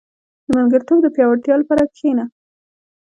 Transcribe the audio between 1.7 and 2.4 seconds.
کښېنه.